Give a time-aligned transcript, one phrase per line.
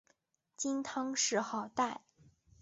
[0.57, 2.01] 金汤谥号戴。